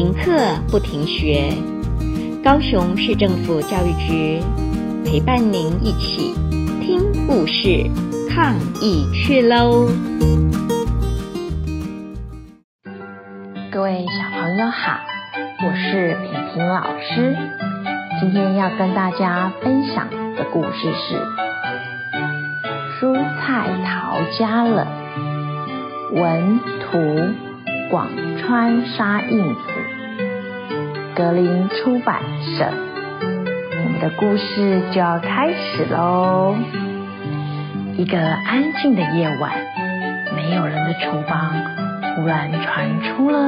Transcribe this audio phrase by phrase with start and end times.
[0.00, 0.32] 停课
[0.70, 1.52] 不停学，
[2.42, 4.40] 高雄市政府教育局
[5.04, 6.34] 陪伴您一起
[6.80, 7.84] 听故事、
[8.30, 9.88] 抗疫去喽！
[13.70, 15.00] 各位小朋友好，
[15.66, 17.36] 我是萍萍老师，
[18.20, 21.16] 今天要跟大家分享的故事是
[22.98, 24.88] 《蔬菜逃家了》，
[26.18, 26.58] 文
[26.90, 27.50] 图。
[27.90, 28.08] 广
[28.38, 29.56] 川沙印，
[31.14, 32.66] 格林出版社。
[33.84, 36.56] 我们的故事就要开始喽。
[37.96, 39.52] 一个安静的夜晚，
[40.36, 41.52] 没有人的厨房
[42.16, 43.38] 忽然传出了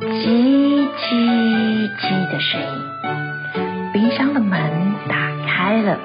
[0.00, 4.60] 叽叽叽的声音，冰箱的门
[5.08, 5.98] 打开了。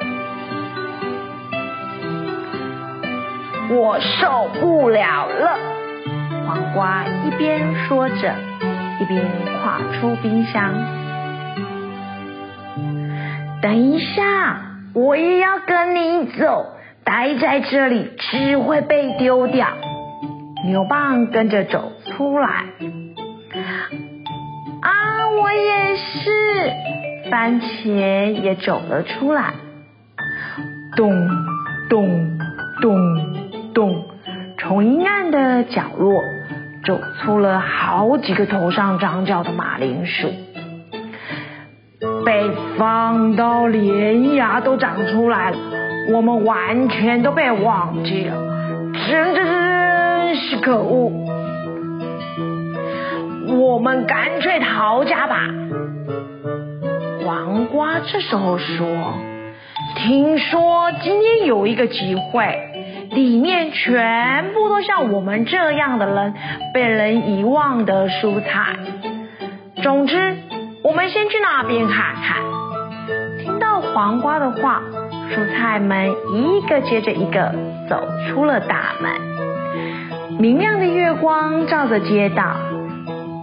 [3.70, 5.58] 我受不了了。
[6.46, 8.34] 黄瓜一边说着，
[9.00, 9.24] 一边
[9.62, 10.74] 跨出冰箱。
[13.62, 14.62] 等一下，
[14.94, 16.66] 我也要跟你走，
[17.04, 19.68] 待在这里只会被丢掉。
[20.66, 22.66] 牛蒡跟着走出来。
[24.82, 24.92] 啊，
[25.42, 26.72] 我也是。
[27.30, 29.54] 番茄也走了出来。
[30.96, 31.12] 咚
[31.90, 32.38] 咚
[32.82, 34.06] 咚咚，
[34.58, 36.24] 从阴暗的角落。
[36.86, 40.30] 走出了好几个头上长角的马铃薯，
[42.26, 45.58] 被放到连芽都长出来了，
[46.14, 48.36] 我们完全都被忘记了，
[49.10, 51.12] 真真真是可恶！
[53.60, 55.48] 我们干脆逃家吧。
[57.26, 58.88] 黄瓜这时候说
[59.98, 62.58] ：“听说今天有一个集会。”
[63.12, 66.34] 里面全部都像我们这样的人
[66.74, 68.76] 被人遗忘的蔬菜。
[69.82, 70.36] 总之，
[70.84, 72.38] 我们先去那边看看。
[73.44, 74.82] 听到黄瓜的话，
[75.32, 77.54] 蔬菜们一个接着一个
[77.90, 79.12] 走出了大门。
[80.40, 82.58] 明亮的月光照着街道，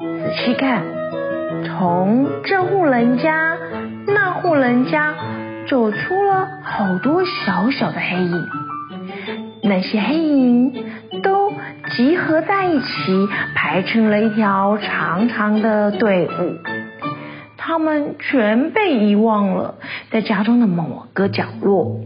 [0.03, 0.83] 仔细看，
[1.65, 3.57] 从这户人家、
[4.07, 5.15] 那户人家
[5.69, 8.47] 走出了好多小小的黑影。
[9.65, 10.73] 那些黑影
[11.23, 11.51] 都
[11.97, 16.31] 集合在一起，排成了一条长长的队伍。
[17.57, 19.77] 他们全被遗忘了，
[20.11, 22.01] 在家中的某个角落，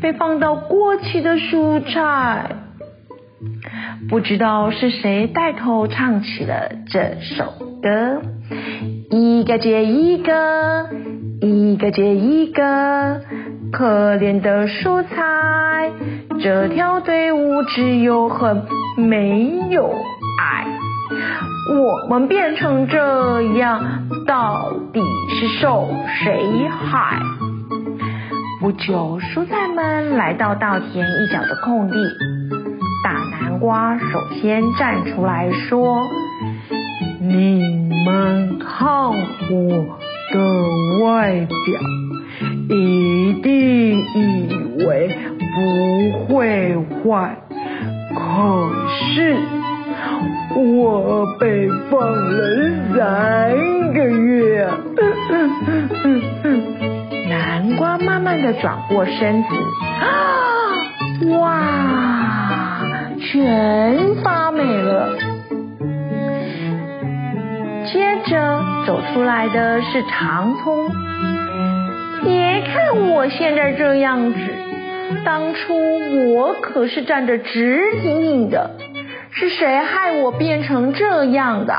[0.00, 2.50] 被放到过期的蔬菜。
[4.08, 7.52] 不知道是谁带头唱起了这首
[7.82, 8.22] 歌，
[9.10, 10.86] 一个接一个，
[11.40, 13.20] 一个接一个，
[13.72, 15.90] 可怜的蔬菜。
[16.42, 18.66] 这条队伍只有恨，
[18.96, 19.94] 没有
[20.40, 20.66] 爱。
[21.72, 25.00] 我们变成这样，到底
[25.38, 25.88] 是受
[26.24, 27.20] 谁害？
[28.60, 31.94] 不久，蔬菜们来到稻田一角的空地。
[33.04, 36.02] 大南瓜首先站出来说
[37.22, 37.62] ：“你
[38.04, 39.14] 们看我
[40.32, 45.16] 的外表，一定以为……”
[45.54, 46.74] 不会
[47.04, 47.36] 坏，
[48.14, 49.36] 可是
[50.54, 52.40] 我被放了
[52.94, 53.02] 三
[53.92, 54.66] 个月。
[57.28, 59.48] 南瓜慢慢的转过身子，
[60.00, 60.08] 啊，
[61.38, 61.62] 哇，
[63.20, 65.10] 全发霉了。
[67.92, 70.90] 接着走出来的是长葱，
[72.24, 74.38] 别看我现在这样子。
[75.24, 78.70] 当初我可是站着直挺挺的，
[79.30, 81.74] 是谁害我变成这样的？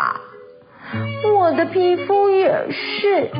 [1.35, 3.31] 我的皮肤也是，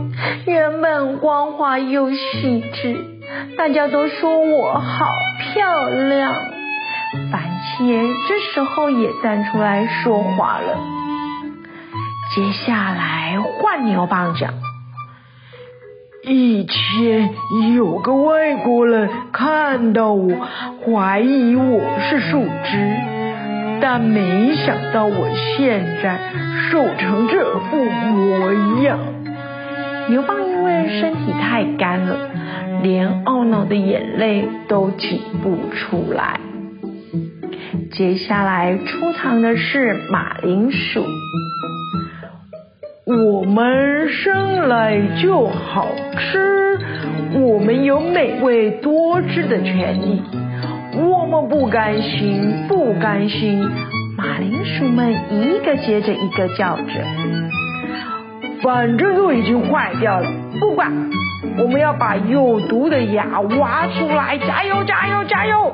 [0.45, 3.05] 原本光滑又细致，
[3.57, 5.05] 大家都说我好
[5.39, 6.33] 漂亮。
[7.31, 7.43] 番
[7.77, 10.77] 茄这时候也站出来说话了。
[12.35, 14.72] 接下来换牛棒讲。
[16.25, 17.31] 以前
[17.75, 20.33] 有个外国人看到我，
[20.85, 22.95] 怀疑我是树枝，
[23.81, 26.31] 但没想到我现在
[26.71, 28.53] 瘦成这副模
[28.83, 28.99] 样。
[30.07, 32.17] 牛蒡因为身体太干了，
[32.81, 36.39] 连懊恼的眼泪都挤不出来。
[37.91, 41.03] 接下来出场的是马铃薯。
[43.15, 45.87] 我们生来就好
[46.17, 46.79] 吃，
[47.33, 50.23] 我们有美味多汁的权利。
[50.95, 53.69] 我们不甘心，不甘心！
[54.17, 56.83] 马铃薯们一个接着一个叫着。
[58.63, 60.27] 反正都已经坏掉了，
[60.59, 60.91] 不管，
[61.59, 65.71] 我们要把有毒的芽挖出来，加油，加油，加油！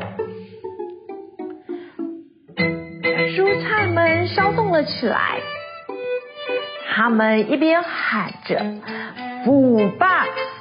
[3.36, 5.18] 蔬菜们骚动了起来，
[6.94, 8.64] 他们一边喊着
[9.46, 10.08] “腐败”。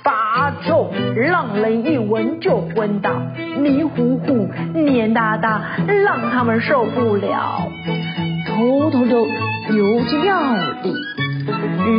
[0.00, 3.10] 发臭，让人一闻就昏倒，
[3.58, 7.68] 迷糊糊、黏哒哒，让他们受不了。
[8.46, 9.10] 偷偷的
[9.68, 10.40] 丢进药
[10.82, 10.94] 里，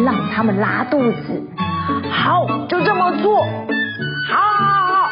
[0.04, 1.44] 让他们拉肚子。
[2.10, 3.44] 好，就这么做。
[4.28, 5.10] 好，好，好。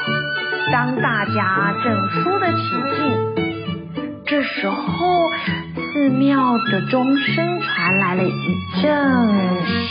[0.71, 2.57] 当大家正说得起
[2.95, 3.93] 劲，
[4.25, 5.29] 这时候
[6.07, 8.89] 寺庙的钟声传来了一阵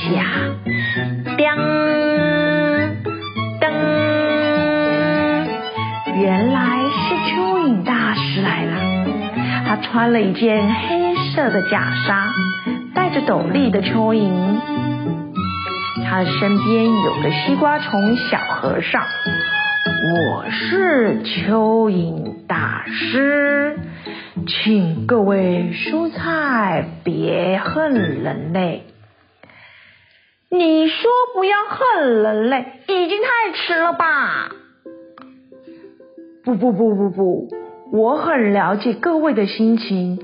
[0.00, 0.24] 响，
[1.36, 1.46] 叮。
[6.18, 8.80] 原来是蚯蚓大师来了，
[9.66, 12.30] 他穿了一件黑色的袈裟，
[12.94, 14.32] 戴着斗笠的蚯蚓，
[16.02, 19.02] 他身边有个西瓜虫小和尚。
[20.14, 23.78] 我是蚯蚓大师，
[24.46, 28.84] 请各位蔬菜别恨人类。
[30.48, 34.50] 你说不要恨人类，已经太迟了吧？
[36.44, 37.48] 不不不不不，
[37.92, 40.20] 我很了解各位的心情。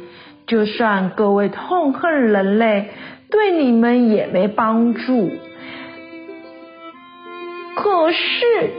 [0.46, 2.90] 就算各位痛恨人类，
[3.30, 5.30] 对你们也没帮助。
[7.76, 8.18] 可是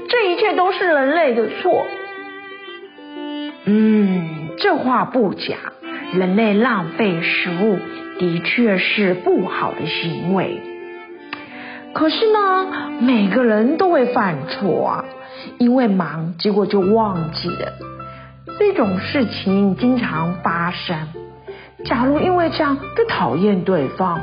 [0.09, 1.85] 这一切都是人类的错。
[3.65, 4.02] 嗯，
[4.63, 5.57] 这话不假，
[6.13, 7.77] 人类浪费食物
[8.17, 10.61] 的确是不好的行为。
[11.93, 15.05] 可是呢，每个人都会犯错啊。
[15.57, 17.73] 因为忙，结果就忘记了。
[18.57, 21.09] 这种事情经常发生。
[21.83, 24.21] 假如因为这样就讨厌对方，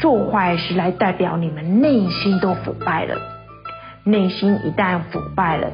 [0.00, 3.16] 做坏事来代表你们内心都腐败了。
[4.04, 5.70] 内心一旦腐败了，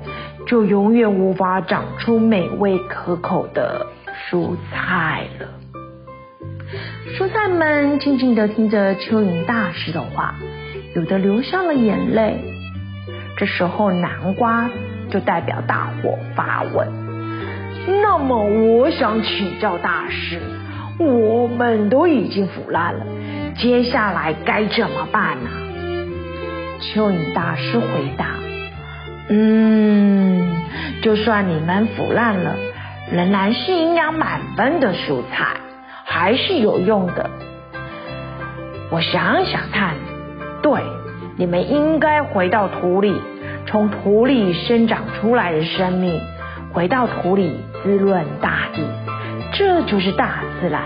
[0.46, 3.86] 就永远无法长出美味可口的
[4.30, 5.48] 蔬菜了。
[7.16, 10.34] 蔬菜们静静地听着蚯蚓大师的话，
[10.94, 12.44] 有的流下了眼泪。
[13.38, 14.68] 这时候，南瓜
[15.10, 16.88] 就代表大伙发问。
[18.02, 20.38] 那么，我想请教大师，
[20.98, 23.06] 我们都已经腐烂了，
[23.56, 25.50] 接下来该怎么办呢？
[26.80, 27.86] 蚯蚓大师回
[28.16, 28.26] 答
[29.30, 30.62] ：“嗯，
[31.02, 32.56] 就算你们腐烂了，
[33.12, 35.46] 仍然是营养满分的蔬菜，
[36.04, 37.30] 还是有用的。
[38.90, 39.94] 我想想看，
[40.62, 40.80] 对。”
[41.40, 43.14] 你们应该回到土里，
[43.64, 46.20] 从土里生长出来的生命，
[46.72, 48.82] 回到土里滋润大地，
[49.52, 50.82] 这就是大自然。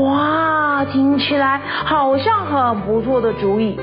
[0.00, 3.80] 哇，听起来好像很不错的主意。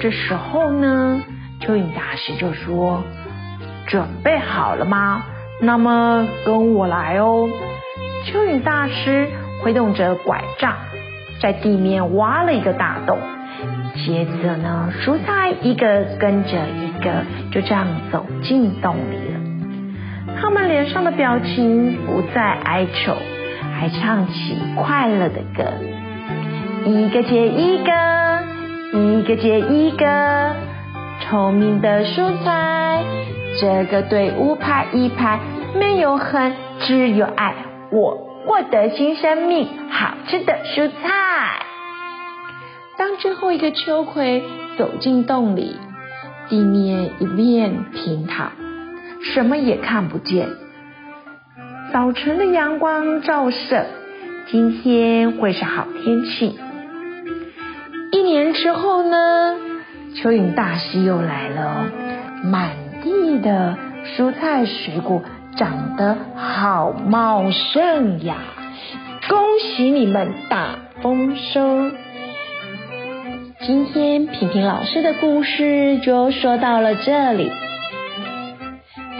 [0.00, 1.22] 这时候呢，
[1.60, 3.02] 蚯蚓大师就说
[3.86, 5.24] ：“准备好了吗？
[5.60, 7.48] 那么跟我来哦。”
[8.26, 9.28] 蚯蚓大师
[9.62, 10.76] 挥动着拐杖，
[11.40, 13.18] 在地面挖了一个大洞。
[13.96, 19.40] 接着呢，蔬菜一个跟着一个，就这样走进洞里了。
[20.40, 23.16] 他们脸上的表情不再哀愁，
[23.74, 25.64] 还唱起快乐的歌。
[26.84, 27.90] 一个接一个，
[28.92, 30.54] 一个接一个，
[31.20, 33.04] 聪明的蔬菜，
[33.60, 35.38] 这个队伍排一排，
[35.74, 37.54] 没有恨，只有爱。
[37.90, 41.66] 我获得新生命，好吃的蔬菜。
[42.96, 44.42] 当最后一个秋葵
[44.78, 45.76] 走进洞里，
[46.48, 48.52] 地面一片平坦，
[49.22, 50.48] 什么也看不见。
[51.92, 53.84] 早晨的阳光照射，
[54.46, 56.58] 今天会是好天气。
[58.28, 59.56] 年之后呢，
[60.14, 61.86] 蚯蚓大师又来了，
[62.44, 63.76] 满地的
[64.16, 65.22] 蔬菜水果
[65.56, 68.36] 长得好茂盛呀！
[69.28, 71.90] 恭喜你们大丰收！
[73.60, 77.50] 今天平平老师的故事就说到了这里。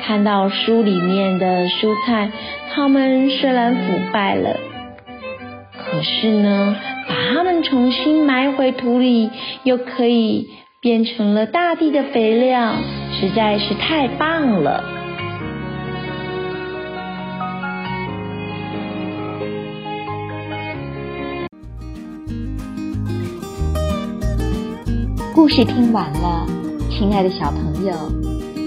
[0.05, 2.31] 看到书里面的蔬菜，
[2.73, 4.57] 它们虽然腐败了，
[5.99, 6.77] 可是呢，
[7.09, 9.31] 把它们重新埋回土里，
[9.65, 10.49] 又可以
[10.81, 12.77] 变成了大地的肥料，
[13.19, 14.85] 实在是太棒了。
[25.35, 26.47] 故事听完了，
[26.89, 27.93] 亲爱的小朋友，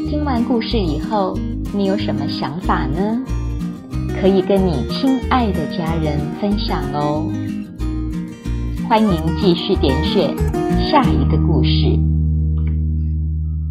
[0.10, 1.40] 听完故事以后，
[1.74, 3.24] 你有什么想法呢？
[4.22, 7.28] 可以跟你亲爱的家人分享哦。
[8.88, 10.38] 欢迎继续点选
[10.92, 12.11] 下一个故事。